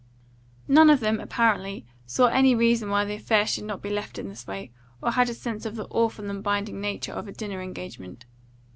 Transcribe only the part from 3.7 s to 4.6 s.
be left in this